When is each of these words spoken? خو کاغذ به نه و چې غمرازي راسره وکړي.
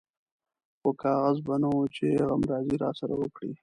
خو 0.79 0.89
کاغذ 1.03 1.37
به 1.45 1.55
نه 1.61 1.69
و 1.73 1.77
چې 1.95 2.05
غمرازي 2.29 2.75
راسره 2.83 3.13
وکړي. 3.17 3.51